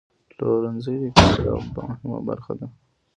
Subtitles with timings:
[0.37, 2.67] پلورنځی د اقتصاد یوه مهمه برخه ده.